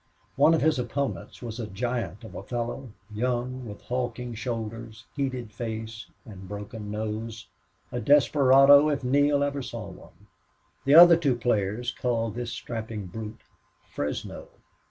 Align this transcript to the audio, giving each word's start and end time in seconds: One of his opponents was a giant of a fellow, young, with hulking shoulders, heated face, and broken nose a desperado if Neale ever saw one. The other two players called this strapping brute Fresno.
One 0.35 0.55
of 0.55 0.61
his 0.63 0.79
opponents 0.79 1.43
was 1.43 1.59
a 1.59 1.67
giant 1.67 2.23
of 2.23 2.33
a 2.33 2.41
fellow, 2.41 2.89
young, 3.13 3.67
with 3.67 3.83
hulking 3.83 4.33
shoulders, 4.33 5.05
heated 5.15 5.51
face, 5.53 6.07
and 6.25 6.47
broken 6.47 6.89
nose 6.89 7.45
a 7.91 7.99
desperado 8.01 8.89
if 8.89 9.03
Neale 9.03 9.43
ever 9.43 9.61
saw 9.61 9.89
one. 9.91 10.25
The 10.85 10.95
other 10.95 11.17
two 11.17 11.35
players 11.35 11.91
called 11.91 12.33
this 12.33 12.51
strapping 12.51 13.05
brute 13.05 13.41
Fresno. 13.91 14.47